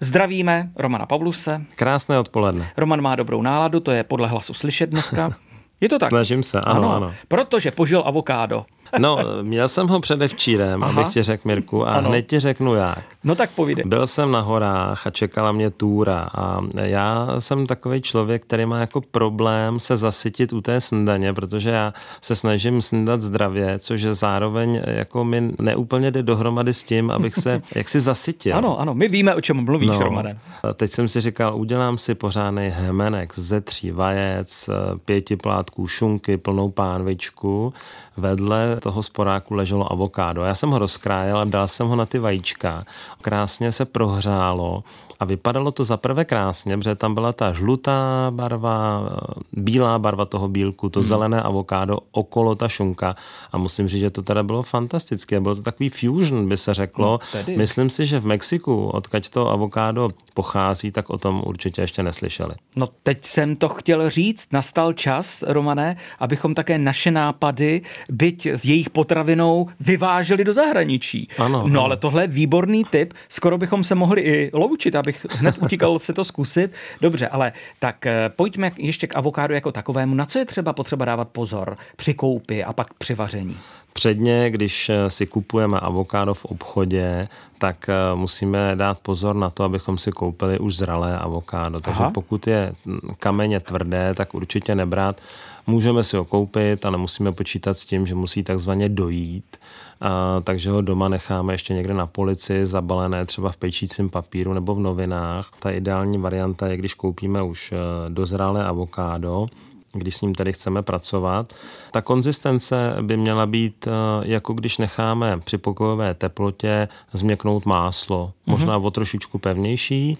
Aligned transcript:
Zdravíme 0.00 0.76
Romana 0.76 1.06
Pavluse. 1.06 1.64
Krásné 1.76 2.18
odpoledne. 2.18 2.68
Roman 2.76 3.00
má 3.00 3.16
dobrou 3.16 3.42
náladu, 3.42 3.80
to 3.80 3.90
je 3.90 4.04
podle 4.04 4.28
hlasu 4.28 4.54
slyšet 4.54 4.90
dneska. 4.90 5.32
Je 5.80 5.88
to 5.88 5.98
tak? 5.98 6.08
Snažím 6.12 6.42
se, 6.42 6.60
ano, 6.60 6.80
ano. 6.80 6.92
ano. 6.92 7.14
Protože 7.28 7.70
požil 7.70 8.02
avokádo. 8.06 8.66
No, 8.98 9.18
měl 9.42 9.68
jsem 9.68 9.88
ho 9.88 10.00
předevčírem, 10.00 10.82
Aha. 10.82 11.00
abych 11.00 11.12
ti 11.12 11.22
řekl, 11.22 11.42
Mirku, 11.44 11.86
a 11.86 11.90
ano. 11.92 12.08
hned 12.08 12.22
ti 12.22 12.40
řeknu 12.40 12.74
jak. 12.74 13.04
No 13.24 13.34
tak 13.34 13.50
povídej. 13.50 13.84
Byl 13.86 14.06
jsem 14.06 14.30
na 14.32 14.40
horách 14.40 15.06
a 15.06 15.10
čekala 15.10 15.52
mě 15.52 15.70
túra 15.70 16.28
a 16.34 16.60
já 16.82 17.28
jsem 17.38 17.66
takový 17.66 18.02
člověk, 18.02 18.42
který 18.42 18.66
má 18.66 18.78
jako 18.80 19.00
problém 19.00 19.80
se 19.80 19.96
zasytit 19.96 20.52
u 20.52 20.60
té 20.60 20.80
snídaně, 20.80 21.32
protože 21.32 21.70
já 21.70 21.94
se 22.20 22.36
snažím 22.36 22.82
snídat 22.82 23.22
zdravě, 23.22 23.78
což 23.78 24.02
je 24.02 24.14
zároveň 24.14 24.82
jako 24.86 25.24
mi 25.24 25.52
neúplně 25.58 26.10
jde 26.10 26.22
dohromady 26.22 26.74
s 26.74 26.82
tím, 26.82 27.10
abych 27.10 27.34
se 27.34 27.62
jaksi 27.74 28.00
zasytil. 28.00 28.56
Ano, 28.56 28.80
ano, 28.80 28.94
my 28.94 29.08
víme, 29.08 29.34
o 29.34 29.40
čem 29.40 29.56
mluvíš, 29.64 29.88
no, 29.88 29.98
Romane. 29.98 30.38
Teď 30.74 30.90
jsem 30.90 31.08
si 31.08 31.20
říkal, 31.20 31.56
udělám 31.56 31.98
si 31.98 32.14
pořádný 32.14 32.68
hemenek 32.68 33.32
ze 33.38 33.60
tří 33.60 33.90
vajec, 33.90 34.70
pěti 35.04 35.36
plátků 35.36 35.86
šunky, 35.86 36.36
plnou 36.36 36.70
pánvičku, 36.70 37.72
vedle 38.16 38.76
toho 38.86 39.02
sporáku 39.02 39.54
leželo 39.54 39.92
avokádo. 39.92 40.42
Já 40.42 40.54
jsem 40.54 40.70
ho 40.70 40.78
rozkrájel 40.78 41.38
a 41.38 41.44
dal 41.44 41.68
jsem 41.68 41.86
ho 41.86 41.96
na 41.96 42.06
ty 42.06 42.18
vajíčka. 42.18 42.84
Krásně 43.22 43.72
se 43.72 43.84
prohřálo 43.84 44.84
a 45.20 45.24
vypadalo 45.24 45.72
to 45.72 45.84
zaprvé 45.84 46.24
krásně, 46.24 46.78
protože 46.78 46.94
tam 46.94 47.14
byla 47.14 47.32
ta 47.32 47.52
žlutá 47.52 48.30
barva, 48.30 49.08
bílá 49.52 49.98
barva 49.98 50.24
toho 50.24 50.48
bílku, 50.48 50.88
to 50.88 51.00
hmm. 51.00 51.08
zelené 51.08 51.42
avokádo, 51.42 51.98
okolo 52.10 52.54
ta 52.54 52.68
šunka. 52.68 53.16
A 53.52 53.58
musím 53.58 53.88
říct, 53.88 54.00
že 54.00 54.10
to 54.10 54.22
teda 54.22 54.42
bylo 54.42 54.62
fantastické. 54.62 55.40
Bylo 55.40 55.54
to 55.54 55.62
takový 55.62 55.88
fusion, 55.88 56.48
by 56.48 56.56
se 56.56 56.74
řeklo. 56.74 57.20
No, 57.34 57.56
Myslím 57.56 57.90
si, 57.90 58.06
že 58.06 58.20
v 58.20 58.26
Mexiku, 58.26 58.86
odkaď 58.86 59.28
to 59.28 59.50
avokádo 59.50 60.10
pochází, 60.34 60.90
tak 60.90 61.10
o 61.10 61.18
tom 61.18 61.42
určitě 61.46 61.80
ještě 61.82 62.02
neslyšeli. 62.02 62.54
No 62.76 62.88
teď 63.02 63.24
jsem 63.24 63.56
to 63.56 63.68
chtěl 63.68 64.10
říct, 64.10 64.52
nastal 64.52 64.92
čas, 64.92 65.44
Romané, 65.46 65.96
abychom 66.18 66.54
také 66.54 66.78
naše 66.78 67.10
nápady, 67.10 67.82
byť 68.08 68.46
s 68.46 68.64
jejich 68.68 68.90
potravinou, 68.90 69.68
vyváželi 69.80 70.44
do 70.44 70.52
zahraničí. 70.52 71.28
Ano, 71.38 71.48
no 71.58 71.64
ano. 71.64 71.84
ale 71.84 71.96
tohle 71.96 72.22
je 72.22 72.28
výborný 72.28 72.84
tip, 72.90 73.14
skoro 73.28 73.58
bychom 73.58 73.84
se 73.84 73.94
mohli 73.94 74.20
i 74.20 74.50
loučit, 74.54 74.94
abych 74.94 75.26
hned 75.30 75.58
utíkal 75.62 75.98
se 75.98 76.12
to 76.12 76.24
zkusit. 76.24 76.72
Dobře, 77.00 77.28
ale 77.28 77.52
tak 77.78 78.06
eh, 78.06 78.30
pojďme 78.36 78.70
ještě 78.76 79.06
k 79.06 79.16
avokádu 79.16 79.54
jako 79.54 79.72
takovému. 79.72 80.14
Na 80.14 80.26
co 80.26 80.38
je 80.38 80.44
třeba 80.44 80.72
potřeba 80.72 81.04
dávat 81.04 81.28
pozor 81.28 81.76
při 81.96 82.14
koupi 82.14 82.64
a 82.64 82.72
pak 82.72 82.94
při 82.94 83.14
vaření? 83.14 83.56
Předně, 83.92 84.50
když 84.50 84.88
eh, 84.88 85.10
si 85.10 85.26
kupujeme 85.26 85.80
avokádo 85.80 86.34
v 86.34 86.44
obchodě, 86.44 87.28
tak 87.58 87.88
eh, 87.88 87.94
musíme 88.14 88.76
dát 88.76 88.98
pozor 88.98 89.36
na 89.36 89.50
to, 89.50 89.64
abychom 89.64 89.98
si 89.98 90.12
koupili 90.12 90.58
už 90.58 90.76
zralé 90.76 91.18
avokádo. 91.18 91.80
Takže 91.80 92.00
Aha. 92.00 92.10
pokud 92.10 92.46
je 92.46 92.74
kameně 93.18 93.60
tvrdé, 93.60 94.14
tak 94.14 94.34
určitě 94.34 94.74
nebrát. 94.74 95.20
Můžeme 95.66 96.04
si 96.04 96.16
ho 96.16 96.24
koupit, 96.24 96.86
ale 96.86 96.98
musíme 96.98 97.32
počítat 97.32 97.78
s 97.78 97.84
tím, 97.84 98.06
že 98.06 98.14
musí 98.14 98.42
takzvaně 98.42 98.88
dojít. 98.88 99.56
A, 100.00 100.40
takže 100.44 100.70
ho 100.70 100.80
doma 100.80 101.08
necháme 101.08 101.54
ještě 101.54 101.74
někde 101.74 101.94
na 101.94 102.06
polici, 102.06 102.66
zabalené 102.66 103.24
třeba 103.24 103.52
v 103.52 103.56
pečícím 103.56 104.10
papíru 104.10 104.52
nebo 104.52 104.74
v 104.74 104.80
novinách. 104.80 105.50
Ta 105.58 105.70
ideální 105.70 106.18
varianta 106.18 106.66
je, 106.66 106.76
když 106.76 106.94
koupíme 106.94 107.42
už 107.42 107.72
eh, 107.72 107.76
dozralé 108.10 108.64
avokádo, 108.64 109.46
když 109.92 110.16
s 110.16 110.20
ním 110.20 110.34
tady 110.34 110.52
chceme 110.52 110.82
pracovat. 110.82 111.52
Ta 111.90 112.02
konzistence 112.02 112.96
by 113.02 113.16
měla 113.16 113.46
být, 113.46 113.86
eh, 113.86 113.90
jako 114.22 114.52
když 114.52 114.78
necháme 114.78 115.40
při 115.44 115.58
pokojové 115.58 116.14
teplotě 116.14 116.88
změknout 117.12 117.66
máslo, 117.66 118.32
možná 118.46 118.78
mm-hmm. 118.78 118.86
o 118.86 118.90
trošičku 118.90 119.38
pevnější. 119.38 120.18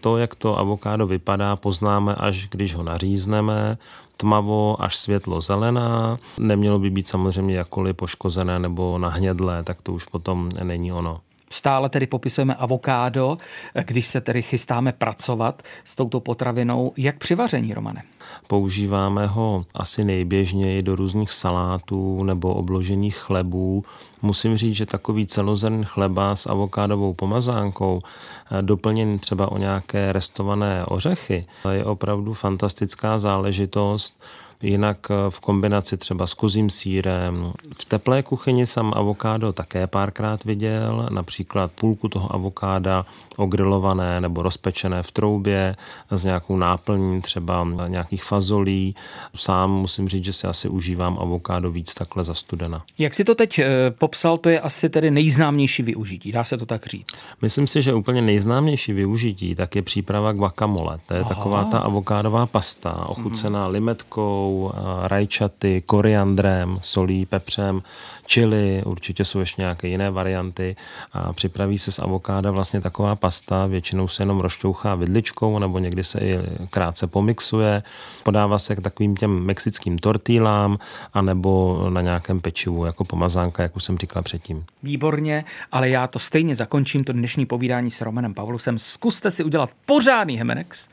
To, 0.00 0.16
jak 0.16 0.34
to 0.34 0.58
avokádo 0.58 1.06
vypadá, 1.06 1.56
poznáme, 1.56 2.14
až 2.14 2.48
když 2.48 2.74
ho 2.74 2.82
nařízneme, 2.82 3.78
tmavo 4.16 4.82
až 4.82 4.96
světlo 4.96 5.40
zelená. 5.40 6.18
Nemělo 6.38 6.78
by 6.78 6.90
být 6.90 7.08
samozřejmě 7.08 7.54
jakkoliv 7.54 7.96
poškozené 7.96 8.58
nebo 8.58 8.98
nahnědlé, 8.98 9.62
tak 9.62 9.80
to 9.80 9.92
už 9.92 10.04
potom 10.04 10.48
není 10.62 10.92
ono. 10.92 11.20
Stále 11.52 11.88
tedy 11.88 12.06
popisujeme 12.06 12.54
avokádo, 12.54 13.38
když 13.84 14.06
se 14.06 14.20
tedy 14.20 14.42
chystáme 14.42 14.92
pracovat 14.92 15.62
s 15.84 15.96
touto 15.96 16.20
potravinou. 16.20 16.92
Jak 16.96 17.18
při 17.18 17.34
vaření, 17.34 17.74
Romane? 17.74 18.02
Používáme 18.46 19.26
ho 19.26 19.64
asi 19.74 20.04
nejběžněji 20.04 20.82
do 20.82 20.96
různých 20.96 21.32
salátů 21.32 22.24
nebo 22.24 22.54
obložených 22.54 23.16
chlebů. 23.16 23.84
Musím 24.22 24.56
říct, 24.56 24.76
že 24.76 24.86
takový 24.86 25.26
celozrn 25.26 25.84
chleba 25.84 26.36
s 26.36 26.46
avokádovou 26.46 27.14
pomazánkou, 27.14 28.02
eh, 28.02 28.62
doplněný 28.62 29.18
třeba 29.18 29.52
o 29.52 29.58
nějaké 29.58 30.12
restované 30.12 30.84
ořechy, 30.86 31.46
je 31.70 31.84
opravdu 31.84 32.34
fantastická 32.34 33.18
záležitost 33.18 34.22
jinak 34.62 34.98
eh, 35.10 35.14
v 35.30 35.40
kombinaci 35.40 35.96
třeba 35.96 36.26
s 36.26 36.34
kozím 36.34 36.70
sírem. 36.70 37.52
V 37.78 37.84
teplé 37.84 38.22
kuchyni 38.22 38.66
jsem 38.66 38.92
avokádo 38.94 39.52
také 39.52 39.86
párkrát 39.86 40.44
viděl, 40.44 41.08
například 41.10 41.72
půlku 41.72 42.08
toho 42.08 42.34
avokáda 42.34 43.06
ogrilované 43.36 44.20
nebo 44.20 44.42
rozpečené 44.42 45.02
v 45.02 45.12
troubě 45.12 45.76
s 46.10 46.24
nějakou 46.24 46.56
náplní, 46.56 47.20
třeba 47.22 47.66
nějakých 47.86 48.24
fazolí. 48.24 48.94
Sám 49.34 49.70
musím 49.70 50.08
říct, 50.08 50.24
že 50.24 50.32
si 50.32 50.46
asi 50.46 50.68
užívám 50.68 51.18
avokádo 51.20 51.70
víc 51.70 51.94
takhle 51.94 52.24
za 52.24 52.34
studena. 52.34 52.82
Jak 52.98 53.14
si 53.14 53.24
to 53.24 53.34
teď 53.34 53.58
eh, 53.58 53.90
popsal, 53.90 54.38
to 54.38 54.48
je 54.48 54.60
asi 54.60 54.88
tedy 54.88 55.10
nejznámější 55.10 55.82
využití, 55.82 56.32
dá 56.32 56.44
se 56.44 56.56
to 56.56 56.66
tak 56.66 56.86
říct? 56.86 57.06
Myslím 57.42 57.66
si, 57.66 57.82
že 57.82 57.94
úplně 57.94 58.22
nejznámější 58.22 58.92
využití 58.92 59.54
tak 59.54 59.76
je 59.76 59.82
příprava 59.82 60.32
guacamole. 60.32 60.98
To 61.06 61.14
je 61.14 61.20
Aha. 61.20 61.28
taková 61.28 61.64
ta 61.64 61.78
avokádová 61.78 62.46
pasta, 62.46 63.06
ochucená 63.08 63.66
mm. 63.66 63.72
limetkou, 63.72 64.49
eh, 64.50 64.78
rajčaty, 65.08 65.82
koriandrem, 65.86 66.78
solí, 66.82 67.26
pepřem, 67.26 67.82
čili, 68.26 68.82
určitě 68.86 69.24
jsou 69.24 69.40
ještě 69.40 69.62
nějaké 69.62 69.88
jiné 69.88 70.10
varianty 70.10 70.76
a 71.12 71.32
připraví 71.32 71.78
se 71.78 71.92
z 71.92 71.98
avokáda 71.98 72.50
vlastně 72.50 72.80
taková 72.80 73.16
pasta, 73.16 73.66
většinou 73.66 74.08
se 74.08 74.22
jenom 74.22 74.40
rozčouchá 74.40 74.94
vidličkou 74.94 75.58
nebo 75.58 75.78
někdy 75.78 76.04
se 76.04 76.20
i 76.20 76.38
krátce 76.70 77.06
pomixuje, 77.06 77.82
podává 78.22 78.58
se 78.58 78.76
k 78.76 78.80
takovým 78.80 79.16
těm 79.16 79.30
mexickým 79.30 79.98
tortílám 79.98 80.78
anebo 81.12 81.86
na 81.90 82.00
nějakém 82.00 82.40
pečivu 82.40 82.84
jako 82.84 83.04
pomazánka, 83.04 83.62
jak 83.62 83.76
už 83.76 83.84
jsem 83.84 83.98
říkal 83.98 84.22
předtím. 84.22 84.64
Výborně, 84.82 85.44
ale 85.72 85.88
já 85.88 86.06
to 86.06 86.18
stejně 86.18 86.54
zakončím, 86.54 87.04
to 87.04 87.12
dnešní 87.12 87.46
povídání 87.46 87.90
s 87.90 88.00
Romanem 88.00 88.34
Pavlusem. 88.34 88.78
Zkuste 88.78 89.30
si 89.30 89.44
udělat 89.44 89.70
pořádný 89.86 90.36
Hemenex 90.36 90.88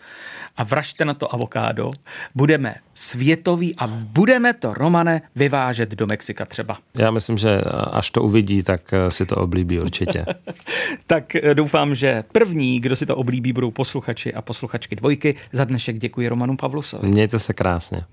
a 0.57 0.63
vražte 0.63 1.05
na 1.05 1.13
to 1.13 1.33
avokádo. 1.33 1.91
Budeme 2.35 2.75
světoví 3.47 3.75
a 3.75 3.87
budeme 3.87 4.53
to, 4.53 4.73
Romane, 4.73 5.21
vyvážet 5.35 5.89
do 5.89 6.07
Mexika 6.07 6.45
třeba. 6.45 6.77
Já 6.97 7.11
myslím, 7.11 7.37
že 7.37 7.61
až 7.91 8.11
to 8.11 8.23
uvidí, 8.23 8.63
tak 8.63 8.93
eh, 8.93 9.11
si 9.11 9.25
to 9.25 9.35
oblíbí 9.35 9.79
určitě. 9.79 10.25
tak 11.07 11.35
eh, 11.35 11.55
doufám, 11.55 11.95
že 11.95 12.23
první, 12.31 12.79
kdo 12.79 12.95
si 12.95 13.05
to 13.05 13.15
oblíbí, 13.15 13.53
budou 13.53 13.71
posluchači 13.71 14.33
a 14.33 14.41
posluchačky 14.41 14.95
dvojky. 14.95 15.35
Za 15.51 15.65
dnešek 15.65 15.97
děkuji 15.97 16.27
Romanu 16.27 16.57
Pavlusovi. 16.57 17.07
Mějte 17.07 17.39
se 17.39 17.53
krásně. 17.53 18.03